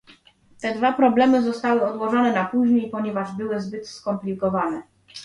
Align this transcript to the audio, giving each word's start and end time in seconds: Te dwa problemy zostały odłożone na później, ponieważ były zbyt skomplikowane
Te 0.61 0.75
dwa 0.75 0.93
problemy 0.93 1.41
zostały 1.43 1.81
odłożone 1.83 2.31
na 2.33 2.45
później, 2.45 2.89
ponieważ 2.89 3.31
były 3.37 3.61
zbyt 3.61 3.87
skomplikowane 3.87 4.81